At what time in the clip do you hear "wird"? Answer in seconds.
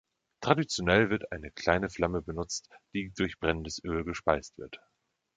1.11-1.31, 4.57-4.79